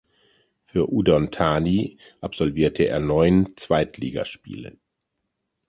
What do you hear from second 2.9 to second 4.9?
neun Zweitligaspiele.